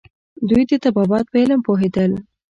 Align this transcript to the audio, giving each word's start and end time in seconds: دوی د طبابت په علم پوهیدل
دوی 0.49 0.63
د 0.69 0.71
طبابت 0.85 1.25
په 1.31 1.37
علم 1.43 1.59
پوهیدل 1.67 2.11